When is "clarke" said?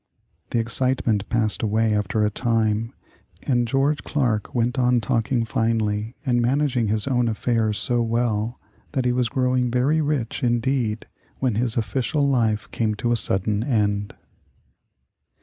4.03-4.55